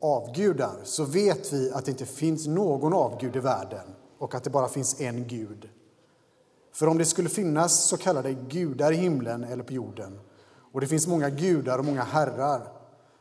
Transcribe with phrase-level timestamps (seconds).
[0.00, 4.50] avgudar så vet vi att det inte finns någon avgud i världen och att det
[4.50, 5.68] bara finns en Gud.
[6.72, 10.20] För om det skulle finnas så kallade gudar i himlen eller på jorden
[10.72, 12.72] och det finns många gudar och många herrar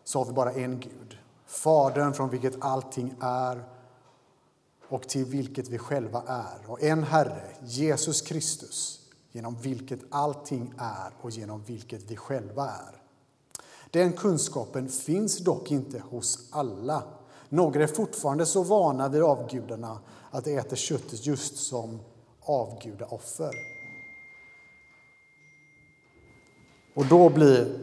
[0.04, 3.64] så har vi bara en Gud, Fadern från vilket allting är
[4.90, 9.00] och till vilket vi själva är och en Herre, Jesus Kristus
[9.32, 12.97] genom vilket allting är och genom vilket vi själva är.
[13.92, 17.04] Den kunskapen finns dock inte hos alla.
[17.50, 20.00] Några är fortfarande så vana vid avgudarna
[20.32, 22.00] att de äter köttet just som
[22.42, 23.52] avgudaoffer.
[26.96, 27.80] Och då blir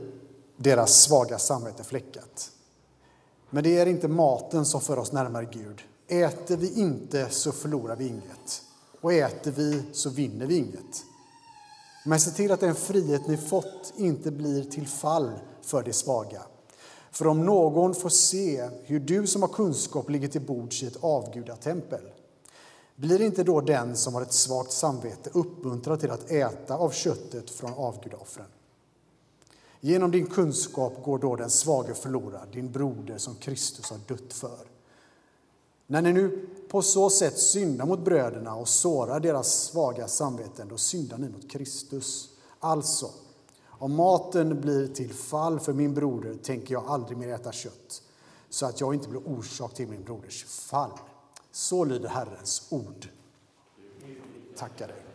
[0.57, 2.51] deras svaga samvete fläckat.
[3.51, 5.83] Men det är inte maten som för oss närmare Gud.
[6.09, 8.63] Äter vi inte så förlorar vi inget.
[9.01, 11.05] Och äter vi så vinner vi inget.
[12.05, 15.33] Men se till att den frihet ni fått inte blir till fall
[15.65, 16.43] för de svaga.
[17.11, 20.97] För om någon får se hur du som har kunskap ligger till bords i ett
[21.01, 22.01] avgudatempel
[22.97, 27.51] blir inte då den som har ett svagt samvete uppmuntrad till att äta av köttet
[27.51, 28.47] från avgudaoffren?
[29.81, 34.59] Genom din kunskap går då den svage förlorad, din broder som Kristus har dött för.
[35.87, 40.77] När ni nu på så sätt syndar mot bröderna och sårar deras svaga samveten, då
[40.77, 42.29] syndar ni mot Kristus.
[42.59, 43.11] Alltså,
[43.85, 48.03] om maten blir till fall för min broder tänker jag aldrig mer äta kött,
[48.49, 50.91] så att jag inte blir orsak till min broders fall.
[51.51, 53.09] Så lyder Herrens ord.
[54.57, 55.14] Tackar dig.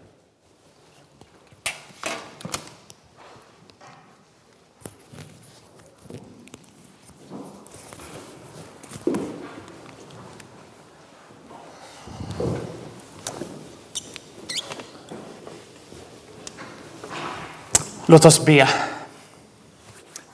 [18.11, 18.67] Låt oss be.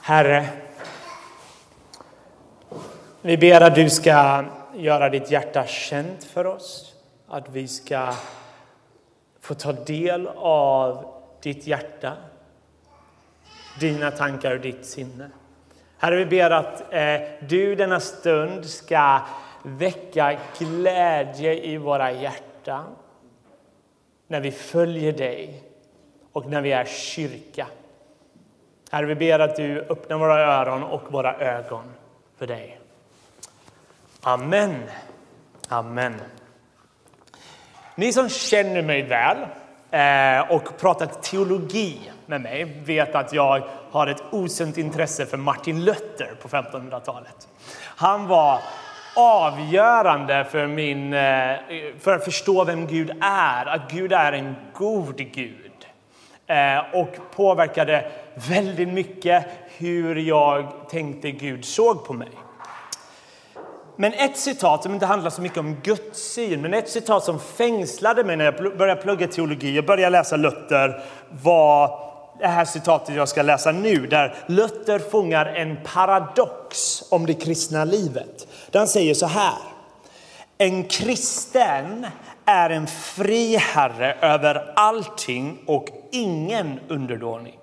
[0.02, 0.50] Herre,
[3.22, 4.46] vi ber att du ska
[4.76, 6.94] göra ditt hjärta känt för oss.
[7.28, 8.14] Att vi ska
[9.42, 11.06] få ta del av
[11.42, 12.14] ditt hjärta,
[13.80, 15.30] dina tankar och ditt sinne.
[15.98, 19.22] Herre, vi ber att eh, du denna stund ska
[19.64, 22.86] väcka glädje i våra hjärtan
[24.28, 25.65] när vi följer dig
[26.36, 27.68] och när vi är kyrka.
[28.92, 31.84] Herre, vi ber att du öppnar våra öron och våra ögon
[32.38, 32.80] för dig.
[34.22, 34.84] Amen.
[35.68, 36.22] Amen.
[37.96, 39.38] Ni som känner mig väl
[39.92, 45.86] eh, och pratat teologi med mig vet att jag har ett osunt intresse för Martin
[45.86, 47.48] Luther på 1500-talet.
[47.82, 48.60] Han var
[49.16, 51.56] avgörande för, min, eh,
[52.00, 55.65] för att förstå vem Gud är, att Gud är en god Gud.
[56.48, 59.46] Eh, och påverkade väldigt mycket
[59.78, 62.30] hur jag tänkte Gud såg på mig.
[63.96, 67.40] Men ett citat som inte handlar så mycket om Guds syn, men ett citat som
[67.40, 72.00] fängslade mig när jag började plugga teologi och började läsa Luther var
[72.40, 77.84] det här citatet jag ska läsa nu, där Luther fångar en paradox om det kristna
[77.86, 78.48] livet.
[78.72, 79.58] Där han säger så här.
[80.58, 82.06] En kristen
[82.46, 87.60] är en fri herre över allting och ingen underdånig.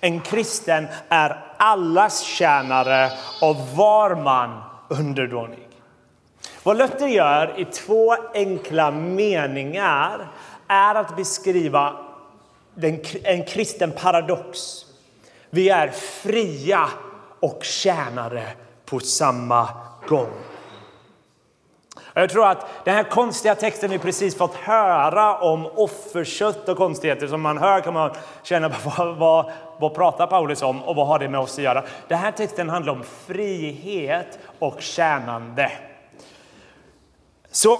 [0.00, 3.10] En kristen är allas tjänare
[3.40, 5.68] och var man underdånig.
[6.62, 10.28] Vad Luther gör i två enkla meningar
[10.68, 11.96] är att beskriva
[13.24, 14.58] en kristen paradox.
[15.50, 16.88] Vi är fria
[17.40, 18.46] och tjänare
[18.84, 19.68] på samma
[20.08, 20.51] gång.
[22.14, 27.26] Jag tror att den här konstiga texten vi precis fått höra om offerkött och konstigheter
[27.26, 28.10] som man hör kan man
[28.42, 31.84] känna vad, vad, vad pratar Paulus om och vad har det med oss att göra?
[32.08, 35.72] Den här texten handlar om frihet och tjänande.
[37.50, 37.78] Så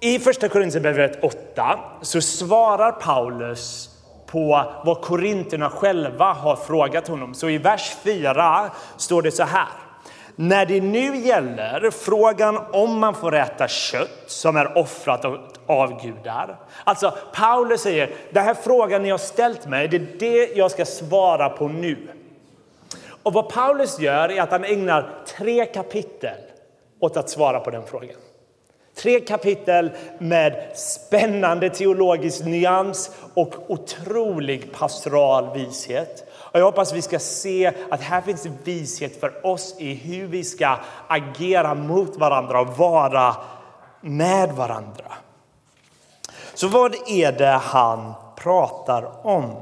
[0.00, 3.90] i första Korinthierbrevet 8 så svarar Paulus
[4.26, 7.34] på vad korinterna själva har frågat honom.
[7.34, 9.68] Så i vers 4 står det så här.
[10.36, 16.58] När det nu gäller frågan om man får äta kött som är offrat av avgudar.
[16.84, 20.84] Alltså Paulus säger, den här frågan ni har ställt mig, det är det jag ska
[20.84, 22.08] svara på nu.
[23.22, 26.38] Och vad Paulus gör är att han ägnar tre kapitel
[27.00, 28.16] åt att svara på den frågan.
[28.96, 36.25] Tre kapitel med spännande teologisk nyans och otrolig pastoral vishet.
[36.56, 40.44] Och jag hoppas vi ska se att här finns vishet för oss i hur vi
[40.44, 40.76] ska
[41.08, 43.36] agera mot varandra och vara
[44.00, 45.12] med varandra.
[46.54, 49.56] Så vad är det han pratar om?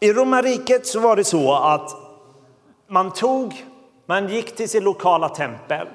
[0.00, 1.96] I romarriket så var det så att
[2.86, 3.66] man tog,
[4.06, 5.88] man gick till sin lokala tempel,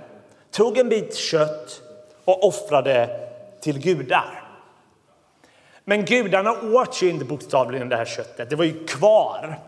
[0.51, 1.81] tog en bit kött
[2.25, 3.09] och offrade
[3.61, 4.40] till gudar.
[5.85, 8.49] Men gudarna åt ju inte bokstavligen det här köttet.
[8.49, 9.59] Det var ju kvar,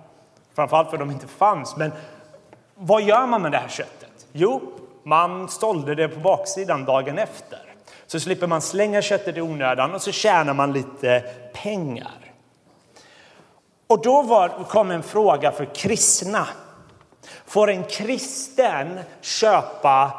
[0.56, 1.78] framförallt för att de inte fanns.
[1.78, 1.92] Men
[2.76, 4.26] vad gör man med det här köttet?
[4.32, 4.62] Jo,
[5.04, 7.60] man sålde det på baksidan dagen efter.
[8.08, 11.24] Så slipper man slänga köttet i onödan och så tjänar man lite
[11.54, 12.34] pengar.
[13.88, 16.48] Och då var, kom en fråga för kristna.
[17.46, 20.12] Får en kristen köpa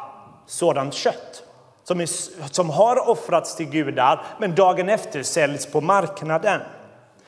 [0.45, 1.44] sådant kött
[1.87, 2.05] som, är,
[2.53, 6.61] som har offrats till gudar men dagen efter säljs på marknaden?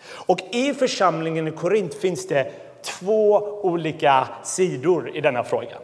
[0.09, 2.51] Och i församlingen i Korint finns det
[2.81, 3.33] två
[3.63, 5.77] olika sidor i denna fråga.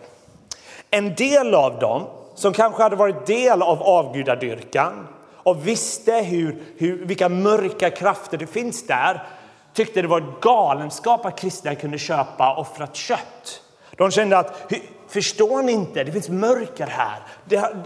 [0.90, 7.06] En del av dem som kanske hade varit del av avgudadyrkan och visste hur, hur,
[7.06, 9.24] vilka mörka krafter det finns där
[9.74, 13.62] tyckte det var galenskap att kristna kunde köpa offrat kött.
[13.98, 14.74] De kände att,
[15.14, 17.20] förstår ni inte, det finns mörker här.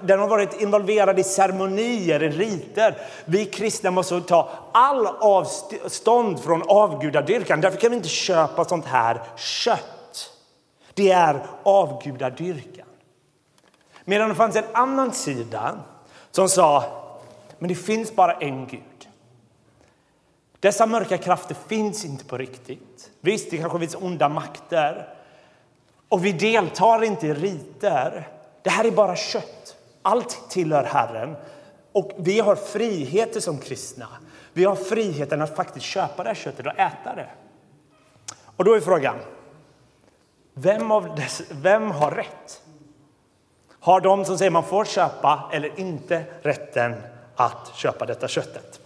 [0.01, 2.97] Den har varit involverad i ceremonier, i riter.
[3.25, 7.62] Vi kristna måste ta all avstånd från avgudadyrkan.
[7.62, 10.31] Därför kan vi inte köpa sånt här kött.
[10.94, 12.88] Det är avgudadyrkan.
[14.06, 15.80] Medan det fanns en annan sida
[16.31, 16.83] som sa,
[17.59, 18.81] men det finns bara en Gud.
[20.59, 23.12] Dessa mörka krafter finns inte på riktigt.
[23.21, 25.17] Visst, det kanske finns onda makter.
[26.09, 28.27] Och vi deltar inte i riter.
[28.62, 29.75] Det här är bara kött.
[30.01, 31.36] Allt tillhör Herren.
[31.92, 34.07] Och vi har friheter som kristna.
[34.54, 37.30] Vi har friheten att faktiskt köpa det här köttet och äta det.
[38.56, 39.15] Och då är frågan,
[40.54, 42.62] vem, av dess, vem har rätt?
[43.80, 46.95] Har de som säger man får köpa eller inte rätten
[47.36, 48.80] att köpa detta köttet?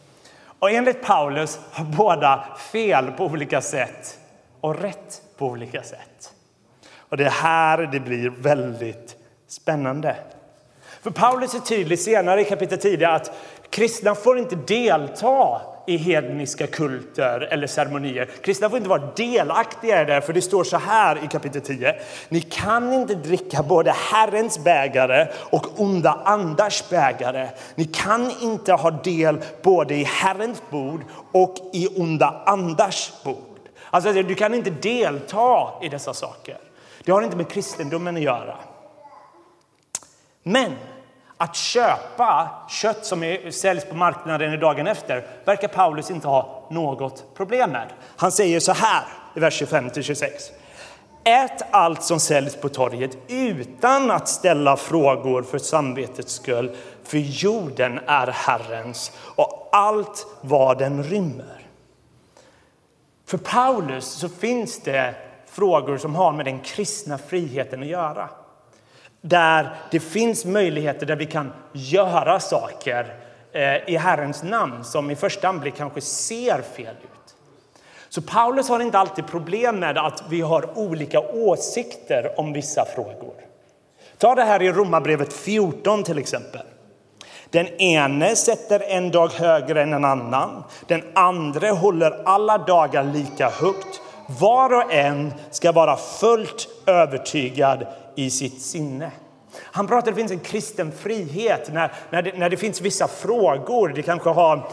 [0.59, 4.19] Och enligt Paulus har båda fel på olika sätt
[4.61, 6.30] och rätt på olika sätt.
[7.11, 9.15] Och det är här det blir väldigt
[9.47, 10.15] spännande.
[11.01, 13.31] För Paulus är tydlig senare i kapitel 10 att
[13.69, 18.25] kristna får inte delta i hedniska kulter eller ceremonier.
[18.25, 21.95] Kristna får inte vara delaktiga i det, för det står så här i kapitel 10.
[22.29, 27.49] Ni kan inte dricka både Herrens bägare och onda andars bägare.
[27.75, 33.59] Ni kan inte ha del både i Herrens bord och i onda andars bord.
[33.89, 36.70] Alltså, du kan inte delta i dessa saker.
[37.03, 38.57] Det har inte med kristendomen att göra.
[40.43, 40.71] Men
[41.37, 47.35] att köpa kött som är, säljs på marknaden dagen efter verkar Paulus inte ha något
[47.35, 47.87] problem med.
[48.15, 49.03] Han säger så här
[49.35, 50.29] i vers 25-26.
[51.23, 57.99] Ät allt som säljs på torget utan att ställa frågor för samvetets skull, för jorden
[58.07, 61.67] är Herrens och allt vad den rymmer.
[63.25, 65.15] För Paulus så finns det
[65.51, 68.29] frågor som har med den kristna friheten att göra
[69.21, 73.15] där det finns möjligheter där vi kan göra saker
[73.51, 77.35] eh, i Herrens namn som i första anblick kanske ser fel ut.
[78.09, 83.33] Så Paulus har inte alltid problem med att vi har olika åsikter om vissa frågor.
[84.17, 86.61] Ta det här i Romarbrevet 14 till exempel.
[87.49, 90.63] Den ene sätter en dag högre än en annan.
[90.87, 94.00] Den andra håller alla dagar lika högt.
[94.39, 99.11] Var och en ska vara fullt övertygad i sitt sinne.
[99.59, 103.07] Han pratar att det finns en kristen frihet när, när, det, när det finns vissa
[103.07, 103.89] frågor.
[103.95, 104.67] Det kanske har...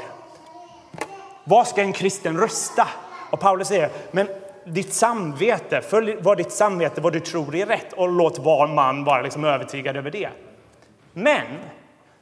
[1.44, 2.88] Vad ska en kristen rösta?
[3.30, 4.28] Och Paulus säger, men
[4.64, 9.04] ditt samvete, följ vad ditt samvete, vad du tror är rätt och låt var man
[9.04, 10.28] vara liksom övertygad över det.
[11.12, 11.46] Men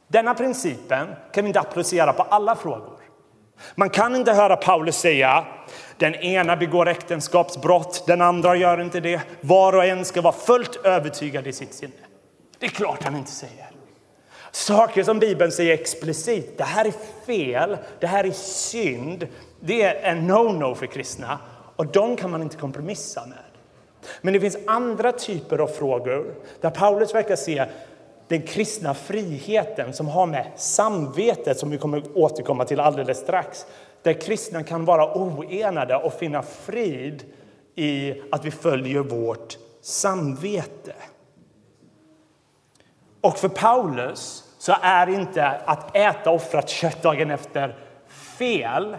[0.07, 2.99] denna principen kan vi inte applicera på alla frågor.
[3.75, 5.45] Man kan inte höra Paulus säga
[5.97, 9.21] den ena begår äktenskapsbrott, den andra gör inte det.
[9.41, 11.93] Var och en ska vara fullt övertygad i sitt sinne.
[12.59, 13.67] Det är klart han inte säger.
[14.51, 16.93] Saker som Bibeln säger explicit, det här är
[17.25, 19.27] fel, det här är synd,
[19.59, 21.39] det är en no-no för kristna.
[21.75, 23.37] Och de kan man inte kompromissa med.
[24.21, 27.65] Men det finns andra typer av frågor där Paulus verkar se
[28.27, 33.65] den kristna friheten som har med samvetet, som vi kommer återkomma till alldeles strax,
[34.07, 37.23] där kristna kan vara oenade och finna frid
[37.75, 40.93] i att vi följer vårt samvete.
[43.21, 47.75] Och för Paulus så är inte att äta offrat kött dagen efter
[48.09, 48.97] fel.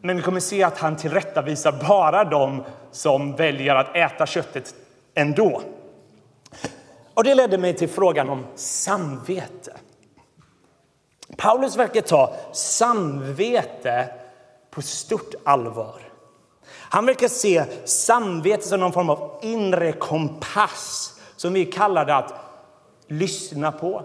[0.00, 4.74] Men vi kommer se att han tillrättavisar bara de som väljer att äta köttet
[5.14, 5.62] ändå.
[7.14, 9.76] Och det ledde mig till frågan om samvete.
[11.36, 14.08] Paulus verkar ta samvete
[14.70, 16.02] på stort allvar.
[16.68, 22.34] Han verkar se samvete som någon form av inre kompass som vi kallar det att
[23.06, 24.02] lyssna på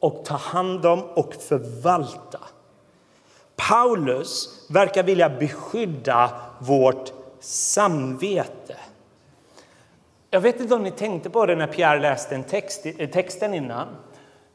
[0.00, 2.40] och ta hand om och förvalta.
[3.56, 8.76] Paulus verkar vilja beskydda vårt samvete.
[10.30, 13.54] Jag vet inte om ni tänkte på det när Pierre läste en text, eh, texten
[13.54, 13.88] innan.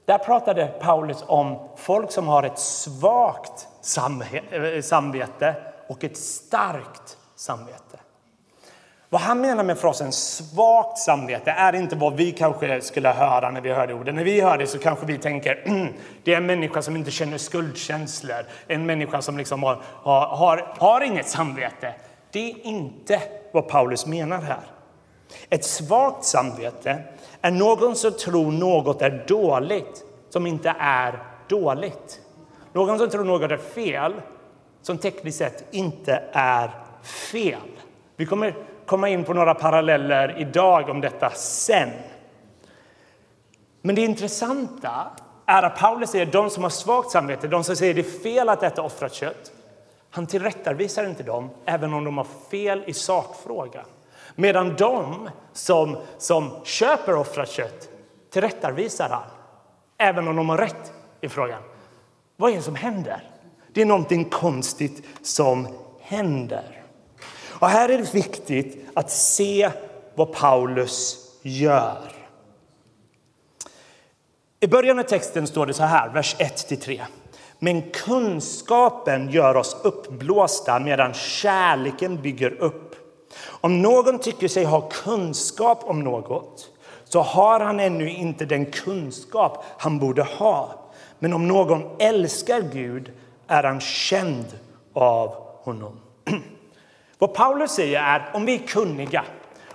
[0.05, 3.67] Där pratade Paulus om folk som har ett svagt
[4.51, 5.55] eh, samvete
[5.87, 7.97] och ett starkt samvete.
[9.09, 13.61] Vad han menar med frasen svagt samvete är inte vad vi kanske skulle höra när
[13.61, 14.15] vi hör det ordet.
[14.15, 15.93] När vi hör det så kanske vi tänker mm,
[16.23, 18.45] det är en människa som inte känner skuldkänslor.
[18.67, 21.93] En människa som liksom har, har, har inget samvete.
[22.31, 24.61] Det är inte vad Paulus menar här.
[25.49, 27.03] Ett svagt samvete
[27.41, 32.21] är någon som tror något är dåligt som inte är dåligt.
[32.73, 34.13] Någon som tror något är fel
[34.81, 36.71] som tekniskt sett inte är
[37.03, 37.69] fel.
[38.15, 38.55] Vi kommer
[38.85, 41.89] komma in på några paralleller idag om detta sen.
[43.81, 45.07] Men det intressanta
[45.45, 48.19] är att Paulus säger att de som har svagt samvete, de som säger det är
[48.19, 49.51] fel att äta offrat kött,
[50.09, 53.85] han tillrättavisar inte dem, även om de har fel i sakfrågan.
[54.35, 57.89] Medan de som, som köper offrat kött
[58.29, 59.23] tillrättavisar han,
[59.97, 61.61] även om de har rätt i frågan.
[62.37, 63.23] Vad är det som händer?
[63.73, 65.67] Det är någonting konstigt som
[65.99, 66.83] händer.
[67.47, 69.71] Och här är det viktigt att se
[70.15, 72.11] vad Paulus gör.
[74.59, 77.01] I början av texten står det så här, vers 1-3.
[77.59, 82.90] Men kunskapen gör oss uppblåsta medan kärleken bygger upp.
[83.47, 86.69] Om någon tycker sig ha kunskap om något
[87.03, 90.69] så har han ännu inte den kunskap han borde ha.
[91.19, 93.11] Men om någon älskar Gud
[93.47, 94.45] är han känd
[94.93, 95.99] av honom.
[97.17, 99.23] Vad Paulus säger är om vi är kunniga,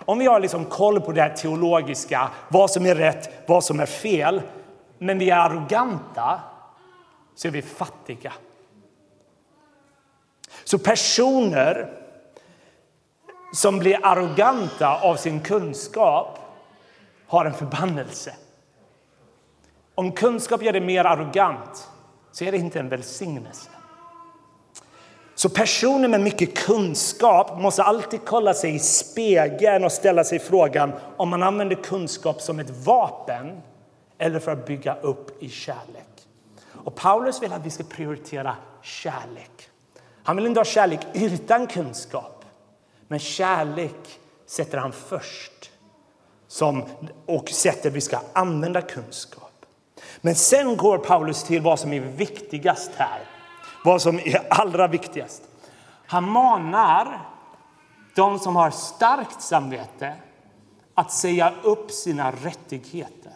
[0.05, 3.87] om vi har liksom koll på det teologiska, vad som är rätt, vad som är
[3.87, 4.43] fel,
[4.99, 6.41] men vi är arroganta,
[7.35, 8.33] så är vi fattiga.
[10.65, 11.93] Så personer
[13.57, 16.39] som blir arroganta av sin kunskap
[17.27, 18.35] har en förbannelse.
[19.95, 21.89] Om kunskap gör dig mer arrogant
[22.33, 23.71] så är det inte en välsignelse.
[25.35, 30.93] Så personer med mycket kunskap måste alltid kolla sig i spegeln och ställa sig frågan
[31.17, 33.63] om man använder kunskap som ett vapen
[34.19, 36.29] eller för att bygga upp i kärlek.
[36.73, 39.71] Och Paulus vill att vi ska prioritera kärlek.
[40.23, 42.36] Han vill inte ha kärlek utan kunskap,
[43.09, 45.71] men kärlek sätter han först
[46.49, 46.85] som,
[47.27, 49.67] och sättet vi ska använda kunskap.
[50.21, 53.21] Men sen går Paulus till vad som är viktigast här.
[53.85, 55.43] Vad som är allra viktigast.
[56.07, 57.21] Han manar
[58.15, 60.15] de som har starkt samvete
[60.95, 63.33] att säga upp sina rättigheter.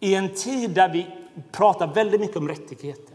[0.00, 1.06] I en tid där vi
[1.52, 3.13] pratar väldigt mycket om rättigheter,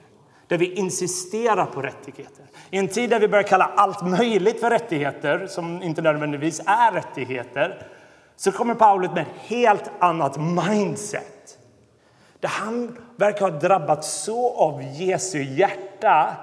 [0.50, 2.46] där vi insisterar på rättigheter.
[2.70, 6.92] I en tid där vi börjar kalla allt möjligt för rättigheter, som inte nödvändigtvis är
[6.92, 7.88] rättigheter,
[8.36, 10.38] så kommer Paulus med ett helt annat
[10.68, 11.58] mindset.
[12.40, 16.38] Där han verkar ha drabbats så av Jesu hjärta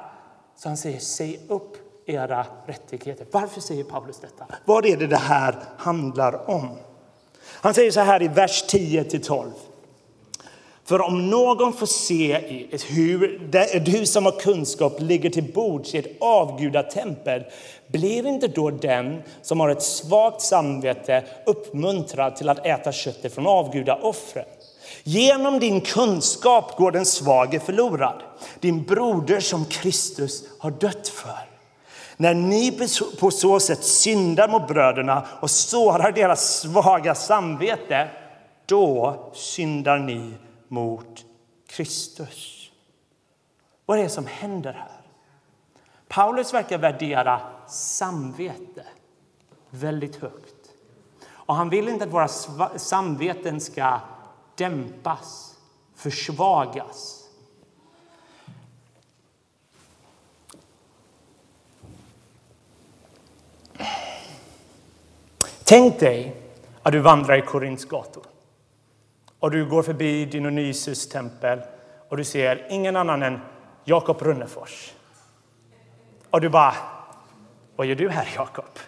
[0.57, 3.27] så han säger säg upp era rättigheter.
[3.31, 4.47] Varför säger Paulus detta?
[4.65, 6.69] Vad är det det här handlar om?
[7.49, 9.51] Han säger så här i vers 10 till 12.
[10.87, 12.39] För om någon får se
[12.89, 17.45] hur du som har kunskap ligger till bords i ett avgudatempel
[17.87, 23.47] blir inte då den som har ett svagt samvete uppmuntrad till att äta köttet från
[23.47, 24.45] avgudaoffren?
[25.05, 28.23] Genom din kunskap går den svage förlorad,
[28.61, 31.39] din broder som Kristus har dött för.
[32.17, 32.89] När ni
[33.21, 38.09] på så sätt syndar mot bröderna och sårar deras svaga samvete,
[38.67, 40.33] då syndar ni
[40.69, 41.25] mot
[41.67, 42.71] Kristus.
[43.87, 45.01] Vad är det som händer här?
[46.09, 48.87] Paulus verkar värdera samvete
[49.71, 50.55] väldigt högt.
[51.29, 52.29] Och han vill inte att våra
[52.79, 54.01] samveten ska
[54.55, 55.57] dämpas,
[55.95, 57.23] försvagas.
[65.65, 66.43] Tänk dig
[66.83, 68.23] att du vandrar i Korints gator
[69.47, 71.61] och du går förbi Dionysus tempel
[72.09, 73.41] och du ser ingen annan än
[73.85, 74.93] Jakob Runnefors.
[76.31, 76.75] Och du bara,
[77.77, 78.79] vad gör du här Jakob?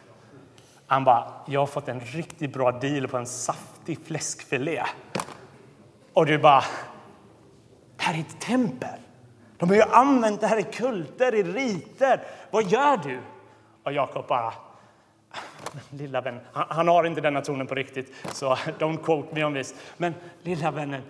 [0.87, 4.85] Han bara, jag har fått en riktigt bra deal på en saftig fläskfilé.
[6.13, 6.65] Och du bara,
[7.97, 9.01] det här är ett tempel.
[9.59, 12.23] De har ju använt det här i kulter, i riter.
[12.51, 13.21] Vad gör du?
[13.83, 14.53] Och Jakob bara,
[15.91, 19.55] lilla vännen, han, han, har inte denna tonen på riktigt, så don't quote me on
[19.55, 19.75] this.
[19.97, 21.03] Men lilla vännen,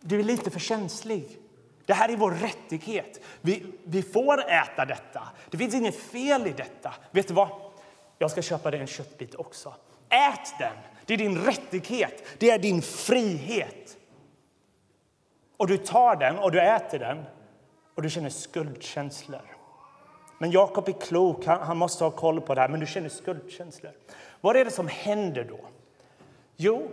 [0.00, 1.38] du är lite för känslig.
[1.86, 3.20] Det här är vår rättighet.
[3.40, 5.22] Vi, vi får äta detta.
[5.50, 6.94] Det finns inget fel i detta.
[7.10, 7.48] Vet du vad?
[8.18, 9.74] Jag ska köpa dig en köttbit också.
[10.08, 10.72] Ät den!
[11.06, 12.24] Det är din rättighet.
[12.38, 13.96] Det är din frihet.
[15.56, 17.24] Och du tar den och du äter den
[17.94, 19.57] och du känner skuldkänslor.
[20.38, 23.08] Men Jakob är klok, han, han, måste ha koll på det här, men du känner
[23.08, 23.92] skuldkänslor.
[24.40, 25.60] Vad är det som händer då?
[26.56, 26.90] Jo,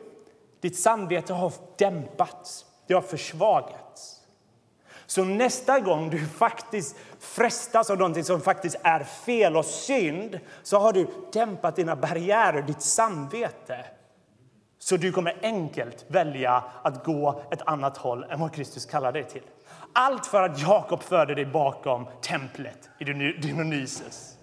[0.61, 4.21] ditt samvete har dämpats, det har försvagats.
[5.05, 10.77] Så nästa gång du faktiskt frestas av någonting som faktiskt är fel och synd så
[10.77, 13.85] har du dämpat dina barriärer, ditt samvete.
[14.79, 19.23] Så du kommer enkelt välja att gå ett annat håll än vad Kristus kallar dig
[19.23, 19.43] till.
[19.97, 23.03] Allt för att Jakob förde dig bakom templet i
[23.41, 24.37] Dionysus.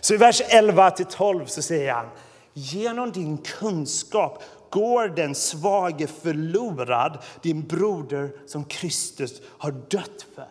[0.00, 2.06] Så i vers 11-12 så säger han
[2.52, 10.48] Genom din kunskap går den svage förlorad, din broder som Kristus har dött för.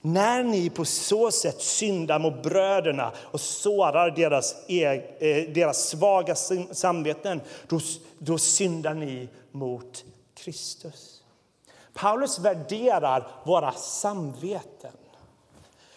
[0.00, 6.34] När ni på så sätt syndar mot bröderna och sårar deras, e- eh, deras svaga
[6.72, 7.80] samveten, då,
[8.18, 10.04] då syndar ni mot
[10.34, 11.17] Kristus.
[11.98, 14.92] Paulus värderar våra samveten.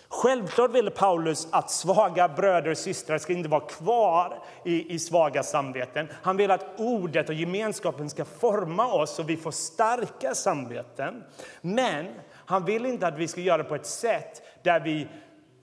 [0.07, 5.43] Självklart ville Paulus att svaga bröder och systrar ska inte vara kvar i, i svaga
[5.43, 6.07] samveten.
[6.21, 11.23] Han vill att ordet och gemenskapen ska forma oss så vi får starka samveten.
[11.61, 15.07] Men han vill inte att vi ska göra det på ett sätt där vi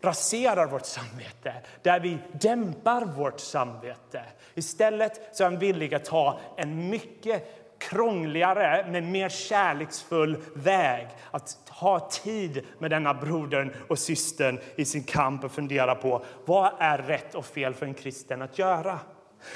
[0.02, 4.23] raserar vårt samvete, där vi dämpar vårt samvete.
[4.54, 11.08] Istället så är han villig att ta en mycket krångligare men mer kärleksfull väg.
[11.30, 16.73] Att ha tid med denna brodern och systern i sin kamp och fundera på vad
[16.78, 18.99] är rätt och fel för en kristen att göra.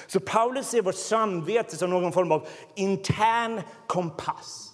[0.06, 4.68] Så Paulus ser vårt samvete som någon form av intern kompass.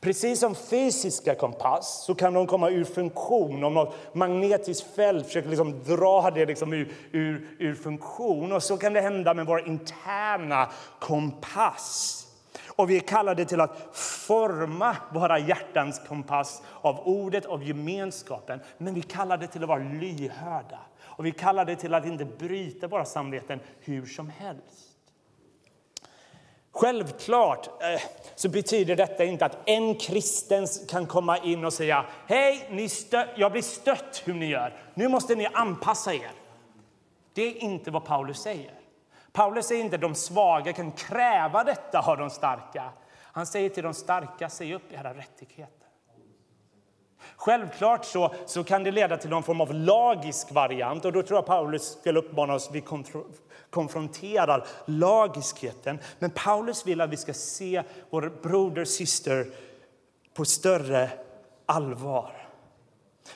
[0.00, 5.48] Precis som fysiska kompass så kan de komma ur funktion om något magnetiskt fält försöker
[5.48, 8.52] liksom dra det liksom ur, ur, ur funktion.
[8.52, 10.68] Och så kan det hända med vår interna
[11.00, 12.24] kompass.
[12.78, 18.60] Och vi är kallade till att forma våra hjärtans kompass av ordet, av gemenskapen.
[18.78, 20.78] Men vi kallar det till att vara lyhörda.
[21.00, 24.88] Och vi kallar det till att inte bryta våra samveten hur som helst.
[26.72, 28.00] Självklart eh,
[28.34, 32.88] så betyder detta inte att en kristen kan komma in och säga Hej, ni
[33.36, 34.76] jag blir stött hur ni gör.
[34.94, 36.32] Nu måste ni anpassa er.
[37.32, 38.77] Det är inte vad Paulus säger.
[39.32, 42.92] Paulus säger inte att de svaga kan kräva detta av de starka.
[43.20, 45.88] Han säger till de starka, säg upp era rättigheter.
[47.36, 51.04] Självklart så, så kan det leda till någon form av lagisk variant.
[51.04, 52.84] och Då tror jag Paulus skulle uppmana oss att vi
[53.70, 55.98] konfronterar lagiskheten.
[56.18, 59.46] Men Paulus vill att vi ska se vår broder syster
[60.34, 61.10] på större
[61.66, 62.48] allvar.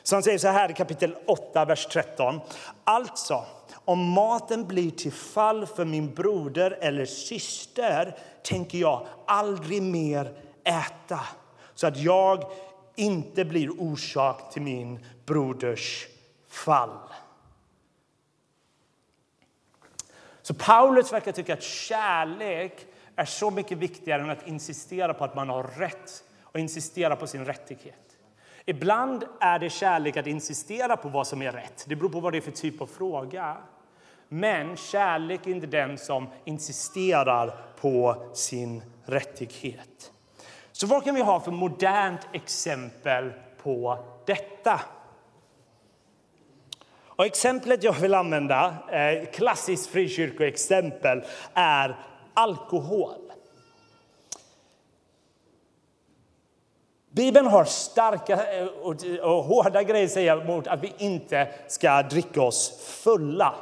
[0.02, 2.40] Så han säger så här i kapitel 8, vers 13.
[2.84, 3.44] Alltså,
[3.84, 10.32] om maten blir till fall för min broder eller syster tänker jag aldrig mer
[10.64, 11.20] äta
[11.74, 12.44] så att jag
[12.96, 16.06] inte blir orsak till min broders
[16.48, 16.98] fall.
[20.42, 25.34] Så Paulus verkar tycka att kärlek är så mycket viktigare än att insistera på att
[25.34, 28.11] man har rätt och insistera på sin rättighet.
[28.64, 31.84] Ibland är det kärlek att insistera på vad som är rätt.
[31.88, 33.56] Det beror på vad det är för typ av fråga.
[34.28, 40.12] Men kärlek är inte den som insisterar på sin rättighet.
[40.72, 44.80] Så vad kan vi ha för modernt exempel på detta?
[47.06, 51.22] Och exemplet jag vill använda, eh, klassiskt frikyrkoexempel,
[51.54, 51.96] är
[52.34, 53.21] alkohol.
[57.14, 58.66] Bibeln har starka eh,
[59.22, 63.54] och hårda grejer att säga mot att vi inte ska dricka oss fulla.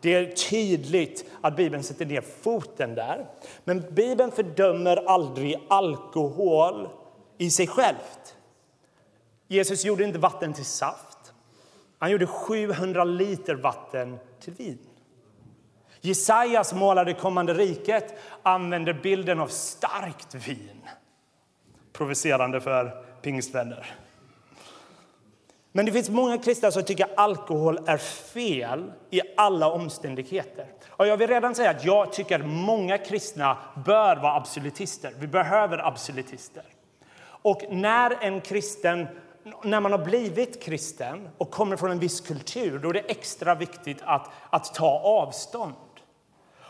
[0.00, 3.26] Det är tydligt att Bibeln sätter ner foten där.
[3.64, 6.88] Men Bibeln fördömer aldrig alkohol
[7.38, 8.36] i sig självt.
[9.48, 11.32] Jesus gjorde inte vatten till saft.
[11.98, 14.78] Han gjorde 700 liter vatten till vin.
[16.00, 20.80] Jesajas målade kommande riket använder bilden av starkt vin.
[21.98, 23.94] Provocerande för pingstvänner.
[25.72, 27.96] Men det finns många kristna som tycker att alkohol är
[28.32, 30.66] fel i alla omständigheter.
[30.88, 33.56] Och jag vill redan säga att jag tycker att många kristna
[33.86, 35.12] bör vara absolutister.
[35.18, 36.62] Vi behöver absolutister.
[37.20, 39.06] Och när en kristen
[39.64, 43.54] när man har blivit kristen och kommer från en viss kultur, då är det extra
[43.54, 45.74] viktigt att, att ta avstånd.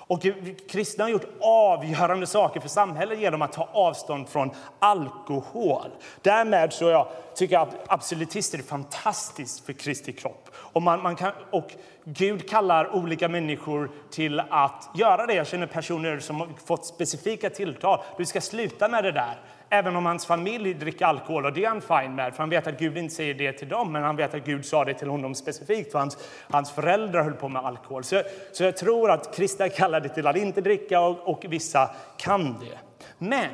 [0.09, 0.23] Och
[0.71, 5.91] kristna har gjort avgörande saker för samhället genom att ta avstånd från alkohol.
[6.23, 10.49] Därmed så jag, tycker jag att absolutister är fantastiskt för Kristi kropp.
[10.55, 15.35] Och, man, man kan, och Gud kallar olika människor till att göra det.
[15.35, 18.01] Jag känner personer som har fått specifika tilltal.
[18.17, 19.39] Du ska sluta med det där.
[19.71, 22.67] Även om hans familj dricker alkohol, och det är han fine med, för han vet
[22.67, 25.09] att Gud inte säger det till dem, men han vet att Gud sa det till
[25.09, 26.19] honom specifikt, för hans,
[26.51, 28.05] hans föräldrar höll på med alkohol.
[28.05, 31.91] Så, så jag tror att kristna kallar det till att inte dricka, och, och vissa
[32.17, 32.79] kan det.
[33.19, 33.51] Men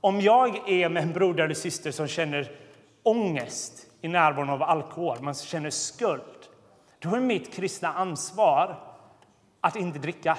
[0.00, 2.50] om jag är med en broder eller syster som känner
[3.02, 6.22] ångest i närvaron av alkohol, man känner skuld,
[6.98, 8.76] då är mitt kristna ansvar
[9.60, 10.38] att inte dricka.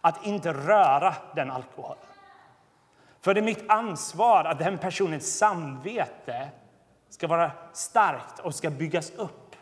[0.00, 2.11] Att inte röra den alkoholen.
[3.22, 6.48] För det är mitt ansvar att den personens samvete
[7.10, 9.56] ska vara starkt och ska byggas upp.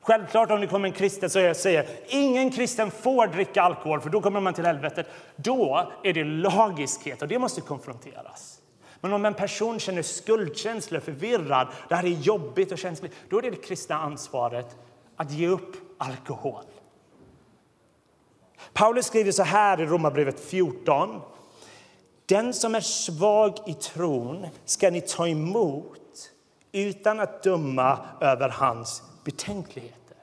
[0.00, 4.10] Självklart om det kommer en kristen så jag säger ingen kristen får dricka alkohol för
[4.10, 5.06] då kommer man till helvetet.
[5.36, 8.60] Då är det lagiskhet och det måste konfronteras.
[9.00, 13.42] Men om en person känner skuldkänslor, förvirrad, det här är jobbigt och känsligt, då är
[13.42, 14.76] det det kristna ansvaret
[15.16, 16.64] att ge upp alkohol.
[18.72, 21.20] Paulus skriver så här i Romarbrevet 14.
[22.26, 26.30] Den som är svag i tron ska ni ta emot
[26.72, 30.16] utan att döma över hans betänkligheter.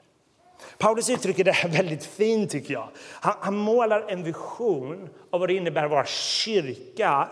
[0.78, 2.50] Paulus uttrycker det här väldigt fint.
[2.50, 2.88] tycker jag.
[3.20, 7.28] Han, han, målar en vision av vad det innebär att vara kyrka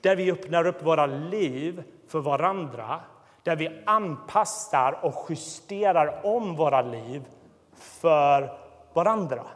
[0.00, 3.00] där vi öppnar upp våra liv för varandra
[3.42, 7.24] där vi anpassar och justerar om våra liv
[7.78, 8.58] för
[8.92, 9.46] varandra.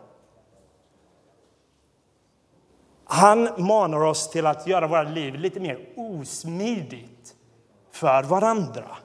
[3.08, 7.34] Han manar oss till att göra våra liv lite mer osmidigt
[7.92, 8.96] för varandra.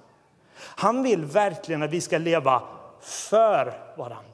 [0.58, 2.64] Han vill verkligen att vi ska leva
[3.02, 4.28] för varandra.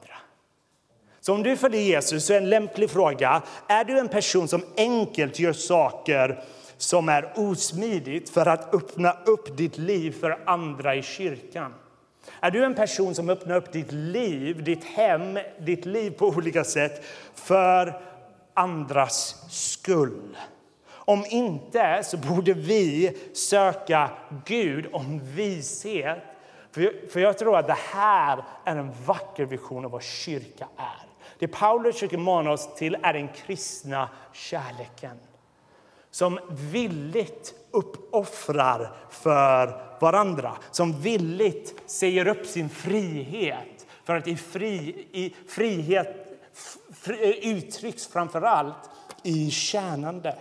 [1.20, 4.62] Så om du följer Jesus så är en lämplig fråga, är du en person som
[4.76, 6.44] enkelt gör saker
[6.76, 11.74] som är osmidigt för att öppna upp ditt liv för andra i kyrkan?
[12.40, 16.64] Är du en person som öppnar upp ditt liv, ditt hem, ditt liv på olika
[16.64, 17.04] sätt
[17.34, 18.00] för
[18.58, 20.36] andras skull.
[20.90, 24.10] Om inte så borde vi söka
[24.44, 26.18] Gud om vishet.
[27.10, 31.08] För jag tror att det här är en vacker vision av vad kyrka är.
[31.38, 35.18] Det Paulus försöker mana oss till är den kristna kärleken
[36.10, 45.06] som villigt uppoffrar för varandra, som villigt säger upp sin frihet för att i, fri,
[45.12, 46.27] i frihet
[47.06, 48.90] Eh, uttrycks framför allt
[49.22, 50.36] i tjänande.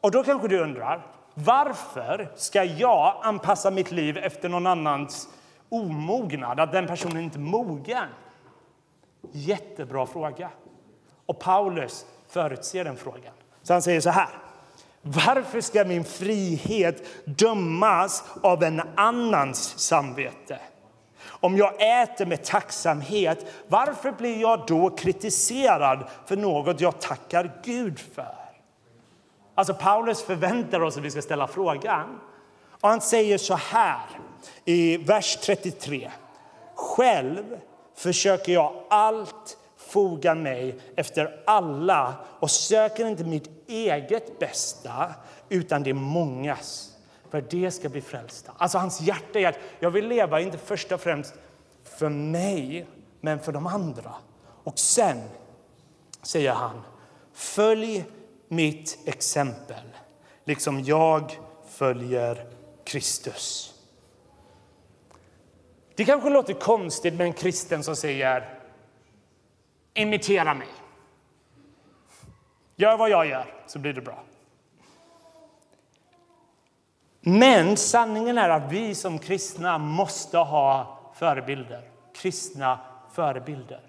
[0.00, 5.28] Och då kanske du undrar, varför ska jag anpassa mitt liv efter någon annans
[5.68, 8.08] omognad, att den personen inte är mogen?
[9.32, 10.50] Jättebra fråga.
[11.26, 13.32] Och Paulus förutser den frågan.
[13.62, 14.28] Så han säger så här.
[15.02, 20.58] Varför ska min frihet dömas av en annans samvete?
[21.40, 27.98] Om jag äter med tacksamhet, varför blir jag då kritiserad för något jag tackar Gud
[27.98, 28.34] för?
[29.54, 32.20] Alltså Paulus förväntar oss att vi ska ställa frågan.
[32.80, 34.00] Och han säger så här
[34.64, 36.10] i vers 33.
[36.74, 37.60] Själv
[37.96, 45.14] försöker jag allt foga mig efter alla och söker inte mitt eget bästa
[45.48, 46.89] utan det mångas
[47.30, 48.52] för att det ska bli frälsta.
[48.56, 51.34] Alltså hans hjärta är att jag vill leva inte först och främst
[51.84, 52.86] för mig,
[53.20, 54.14] men för de andra.
[54.64, 55.22] Och sen
[56.22, 56.82] säger han,
[57.32, 58.04] följ
[58.48, 59.84] mitt exempel,
[60.44, 61.38] liksom jag
[61.68, 62.46] följer
[62.84, 63.74] Kristus.
[65.94, 68.58] Det kanske låter konstigt med en kristen som säger
[69.94, 70.68] imitera mig.
[72.76, 74.24] Gör vad jag gör, så blir det bra.
[77.20, 81.82] Men sanningen är att vi som kristna måste ha förebilder.
[82.14, 82.78] Kristna
[83.12, 83.80] förebilder.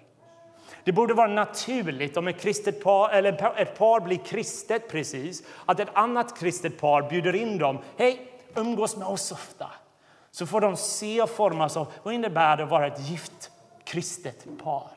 [0.84, 5.80] Det borde vara naturligt om ett, kristet par, eller ett par blir kristet precis, att
[5.80, 7.78] ett annat kristet par bjuder in dem.
[7.96, 9.66] Hej, umgås med oss ofta.
[10.30, 13.50] Så får de se och formas av vad innebär det att vara ett gift
[13.84, 14.90] kristet par.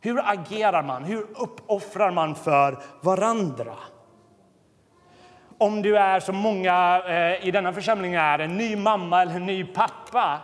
[0.00, 1.04] Hur agerar man?
[1.04, 3.76] Hur uppoffrar man för varandra?
[5.62, 9.46] Om du är som många eh, i denna församling är, en ny mamma eller en
[9.46, 10.40] ny pappa.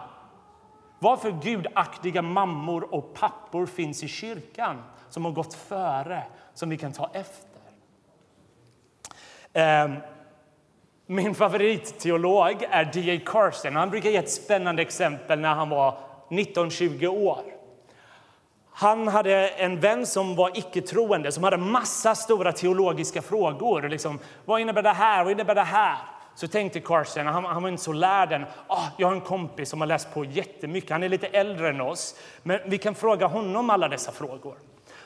[0.99, 6.23] Vad för gudaktiga mammor och pappor finns i kyrkan som har gått före,
[6.55, 7.61] som vi kan ta efter?
[9.53, 9.97] Ehm,
[11.07, 13.21] min favoritteolog är D.A.
[13.27, 13.77] Carson.
[13.77, 17.43] Han brukar ge ett spännande exempel när han var 19-20 år.
[18.81, 23.89] Han hade en vän som var icke-troende, som hade massa stora teologiska frågor.
[23.89, 25.25] Liksom, vad innebär det här?
[25.25, 25.97] Vad innebär det här?
[26.35, 29.69] Så tänkte Carson, han, han var inte så lärd än, oh, jag har en kompis
[29.69, 33.27] som har läst på jättemycket, han är lite äldre än oss, men vi kan fråga
[33.27, 34.55] honom alla dessa frågor.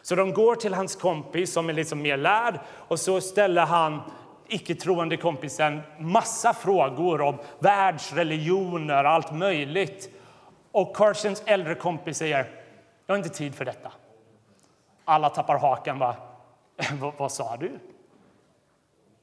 [0.02, 4.00] Så de går till hans kompis som är liksom mer lärd och så ställer han
[4.48, 10.08] icke-troende kompisen massa frågor om världsreligioner, allt möjligt.
[10.72, 12.61] Och Carsons äldre kompis säger,
[13.06, 13.92] jag har inte tid för detta.
[15.04, 15.98] Alla tappar hakan.
[15.98, 16.16] Va?
[17.00, 17.78] vad, vad sa du?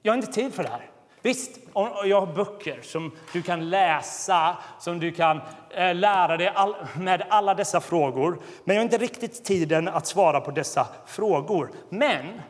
[0.02, 0.90] Jag har inte tid för det här.
[1.22, 1.60] Visst,
[2.06, 6.54] jag har böcker som du kan läsa, som du kan eh, lära dig
[6.98, 8.40] med alla dessa frågor.
[8.64, 11.72] Men jag har inte riktigt tiden att svara på dessa frågor.
[11.90, 12.42] Men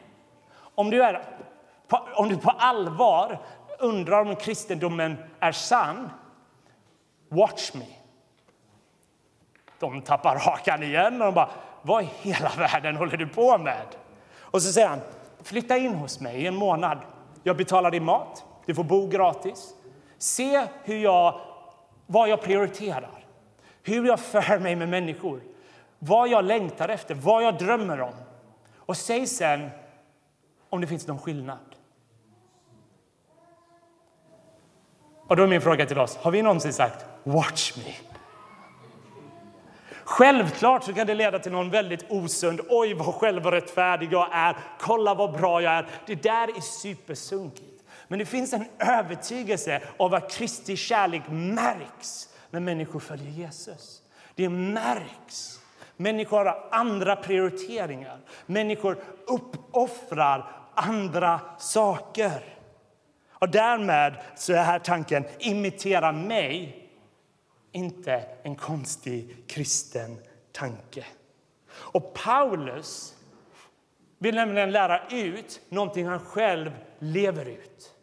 [0.75, 1.23] om du, är,
[2.15, 3.39] om du på allvar
[3.79, 6.09] undrar om kristendomen är sann,
[7.29, 7.98] watch me.
[9.79, 11.49] De tappar hakan igen och de bara,
[11.81, 13.85] vad i hela världen håller du på med?
[14.39, 14.99] Och så säger han,
[15.43, 16.97] flytta in hos mig i en månad.
[17.43, 19.73] Jag betalar din mat, du får bo gratis.
[20.17, 21.39] Se hur jag,
[22.05, 23.25] vad jag prioriterar,
[23.83, 25.41] hur jag för mig med människor,
[25.99, 28.13] vad jag längtar efter, vad jag drömmer om.
[28.75, 29.69] Och säg sen
[30.69, 31.57] om det finns någon skillnad.
[35.27, 38.08] Och då är min fråga till oss, har vi någonsin sagt watch me?
[40.09, 42.61] Självklart så kan det leda till någon väldigt osund.
[42.69, 44.55] Oj, vad självrättfärdig jag är.
[44.79, 45.87] Kolla vad bra jag är.
[46.05, 47.83] Det där är supersunkigt.
[48.07, 54.01] Men det finns en övertygelse av att Kristi kärlek märks när människor följer Jesus.
[54.35, 55.59] Det märks.
[55.97, 58.17] Människor har andra prioriteringar.
[58.45, 62.43] Människor uppoffrar andra saker.
[63.31, 66.78] Och därmed så är här tanken imitera mig
[67.71, 70.17] inte en konstig kristen
[70.51, 71.05] tanke.
[71.71, 73.15] Och Paulus
[74.17, 77.93] vill nämligen lära ut någonting han själv lever ut.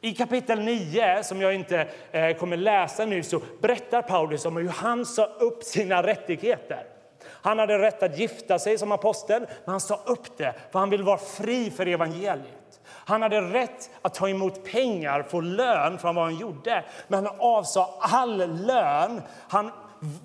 [0.00, 4.68] I kapitel 9, som jag inte eh, kommer läsa nu, så berättar Paulus om hur
[4.68, 6.86] han sa upp sina rättigheter.
[7.24, 10.90] Han hade rätt att gifta sig som apostel, men han sa upp det för han
[10.90, 12.61] vill vara fri för evangeliet.
[13.04, 17.34] Han hade rätt att ta emot pengar, få lön från vad han gjorde, men han
[17.38, 19.22] avsade all lön.
[19.48, 19.70] Han,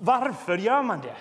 [0.00, 1.16] varför gör man det?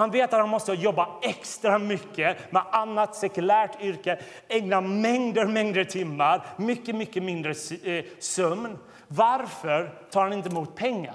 [0.00, 5.84] Han vet att han måste jobba extra mycket med annat sekulärt yrke, ägna mängder, mängder
[5.84, 7.50] timmar, mycket, mycket mindre
[7.84, 8.78] eh, sömn.
[9.08, 11.14] Varför tar han inte emot pengar?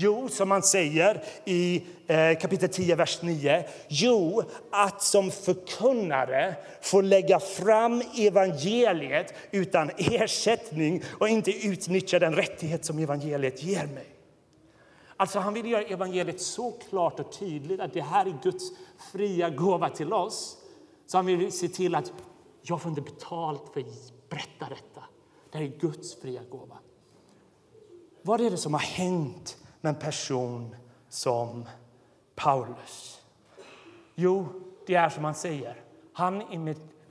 [0.00, 3.64] Jo, som han säger i eh, kapitel 10, vers 9.
[3.88, 12.84] Jo, att som förkunnare få lägga fram evangeliet utan ersättning och inte utnyttja den rättighet
[12.84, 14.06] som evangeliet ger mig.
[15.16, 18.64] Alltså han vill göra evangeliet så klart och tydligt att det här är Guds
[19.12, 20.58] fria gåva till oss.
[21.06, 22.12] Så han vill se till att
[22.62, 25.04] jag får inte betalt för att berätta detta.
[25.52, 26.78] Det här är Guds fria gåva.
[28.22, 30.76] Vad är det som har hänt med en person
[31.08, 31.64] som
[32.34, 33.22] Paulus?
[34.14, 34.48] Jo,
[34.86, 35.76] det är som han säger.
[36.12, 36.42] Han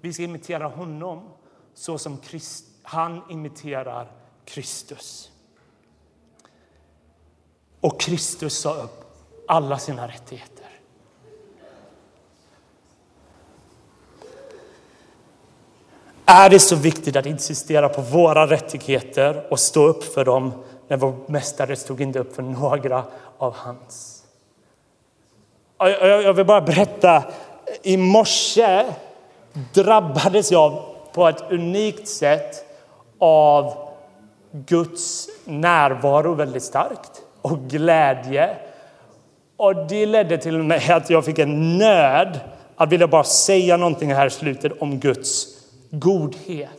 [0.02, 1.30] vi ska imitera honom
[1.74, 4.12] så som Christ, han imiterar
[4.46, 5.32] Kristus.
[7.82, 9.06] Och Kristus sa upp
[9.48, 10.68] alla sina rättigheter.
[16.26, 20.98] Är det så viktigt att insistera på våra rättigheter och stå upp för dem när
[20.98, 23.04] vår mästare stod inte upp för några
[23.38, 24.24] av hans?
[26.02, 27.24] Jag vill bara berätta.
[27.84, 28.86] I morse
[29.74, 32.66] drabbades jag på ett unikt sätt
[33.20, 33.88] av
[34.52, 38.56] Guds närvaro väldigt starkt och glädje.
[39.58, 42.40] Och det ledde till mig att jag fick en nöd
[42.76, 45.48] att vilja bara säga någonting här i slutet om Guds
[45.92, 46.70] godhet.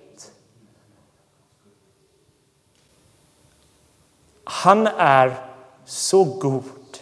[4.51, 5.51] Han är
[5.85, 6.99] så god.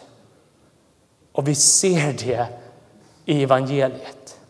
[1.32, 2.48] Och vi ser det
[3.24, 4.40] i evangeliet.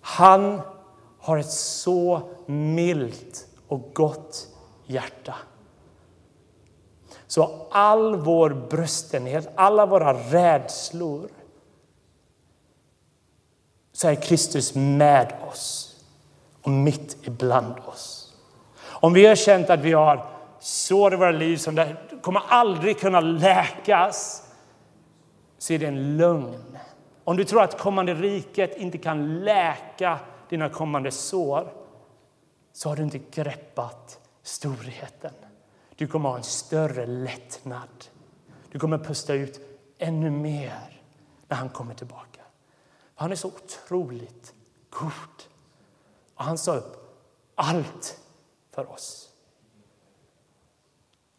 [0.00, 0.60] Han
[1.20, 4.48] har ett så milt och gott
[4.86, 5.34] hjärta.
[7.26, 11.28] Så all vår bröstenhet, alla våra rädslor
[13.92, 15.96] så är Kristus med oss
[16.62, 18.34] och mitt ibland oss.
[18.82, 22.98] Om vi har känt att vi har sår i våra liv som det kommer aldrig
[22.98, 24.48] kunna läkas
[25.58, 26.78] så är det en lögn.
[27.24, 30.18] Om du tror att kommande riket inte kan läka
[30.48, 31.72] dina kommande sår
[32.72, 35.34] så har du inte greppat storheten.
[35.96, 38.04] Du kommer ha en större lättnad.
[38.70, 39.60] Du kommer pusta ut
[39.98, 41.02] ännu mer
[41.48, 42.40] när han kommer tillbaka.
[43.14, 44.54] Han är så otroligt
[44.90, 45.10] god.
[46.34, 47.20] Och han sa upp
[47.54, 48.20] allt
[48.70, 49.29] för oss.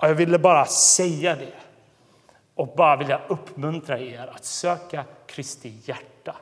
[0.01, 1.53] Och jag ville bara säga det
[2.55, 6.35] och bara vilja uppmuntra er att söka Kristi hjärta.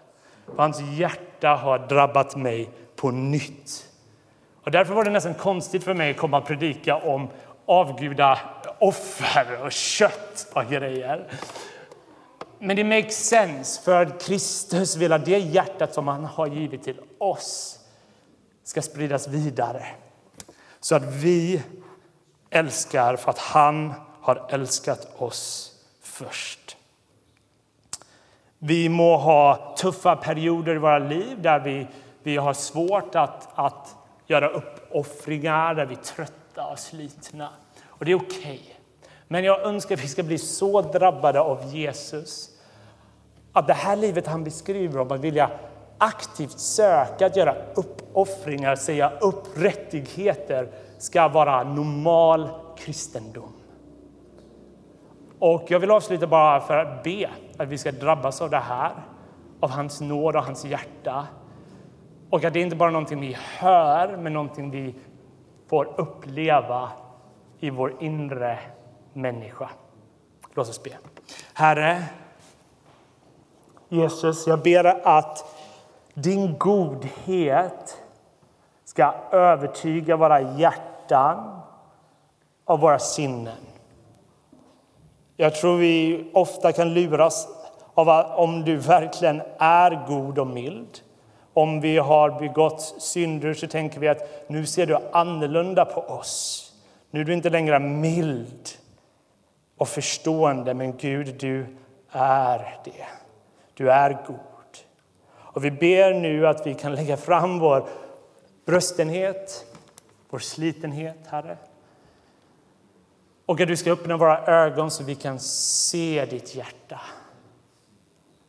[0.45, 3.86] För hans hjärta har drabbat mig på nytt.
[4.63, 7.28] Och därför var det nästan konstigt för mig att komma och predika om
[7.65, 8.39] avguda
[8.80, 11.28] offer och kött och grejer.
[12.60, 17.00] Men det makes sense, för Kristus vill att det hjärtat som han har givit till
[17.17, 17.80] oss
[18.63, 19.86] ska spridas vidare.
[20.80, 21.62] Så att vi
[22.49, 26.77] älskar för att han har älskat oss först.
[28.59, 31.88] Vi må ha tuffa perioder i våra liv där vi,
[32.23, 33.95] vi har svårt att, att
[34.27, 37.49] göra uppoffringar, där vi är trötta och slitna.
[37.85, 38.38] Och det är okej.
[38.38, 38.59] Okay.
[39.27, 42.49] Men jag önskar att vi ska bli så drabbade av Jesus
[43.53, 45.49] att det här livet han beskriver om att vilja
[45.99, 53.53] aktivt söka att göra uppoffringar, säga upp rättigheter ska vara normal kristendom.
[55.39, 58.91] Och jag vill avsluta bara för att be att vi ska drabbas av det här,
[59.59, 61.27] av hans nåd och hans hjärta.
[62.29, 64.95] Och att det inte bara är någonting vi hör, men någonting vi
[65.69, 66.89] får uppleva
[67.59, 68.59] i vår inre
[69.13, 69.69] människa.
[70.53, 70.91] Låt oss be.
[71.53, 72.03] Herre,
[73.89, 75.59] Jesus, jag ber att
[76.21, 77.97] din godhet
[78.86, 81.62] ska övertyga våra hjärtan
[82.65, 83.58] och våra sinnen.
[85.38, 87.47] Jag tror vi ofta kan luras
[87.93, 90.99] av om du verkligen är god och mild.
[91.53, 96.65] Om vi har begått synder så tänker vi att nu ser du annorlunda på oss.
[97.12, 98.69] Nu är du inte längre mild
[99.77, 101.77] och förstående, men Gud, du
[102.12, 103.05] är det.
[103.73, 104.59] Du är god.
[105.53, 107.88] Och vi ber nu att vi kan lägga fram vår
[108.65, 109.65] bröstenhet,
[110.29, 111.57] vår slitenhet, Herre.
[113.45, 117.01] Och att du ska öppna våra ögon så vi kan se ditt hjärta.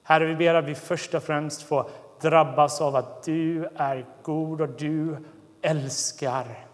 [0.02, 4.60] Herre, vi ber att vi först och främst får drabbas av att du är god
[4.60, 5.16] och du
[5.62, 6.66] älskar.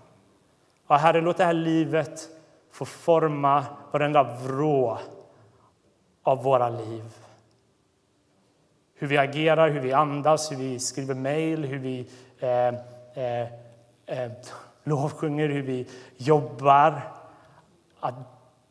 [0.86, 2.28] Och Herre, låt det här livet
[2.70, 4.98] få forma varenda vrå
[6.22, 7.25] av våra liv.
[8.98, 12.74] Hur vi agerar, hur vi andas, hur vi skriver mejl, hur vi eh,
[13.14, 13.48] eh,
[14.06, 14.32] eh,
[14.84, 17.12] lovsjunger, hur vi jobbar.
[18.00, 18.14] Att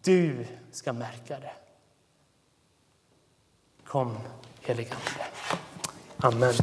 [0.03, 1.53] du ska märka det.
[3.83, 4.17] Kom,
[4.61, 5.01] heligande.
[6.17, 6.53] Amen.